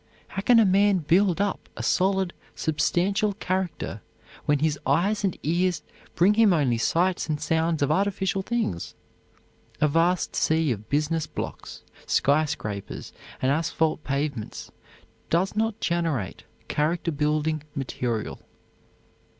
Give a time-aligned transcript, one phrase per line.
[0.29, 4.01] How can a man build up a solid, substantial character
[4.47, 5.83] when his eyes and ears
[6.15, 8.95] bring him only sights and sounds of artificial things?
[9.79, 14.71] A vast sea of business blocks, sky scrapers and asphalt pavements
[15.29, 18.39] does not generate character building material.